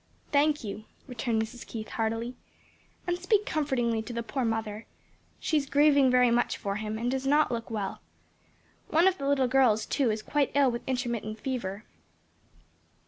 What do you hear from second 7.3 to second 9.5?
look well. One of the little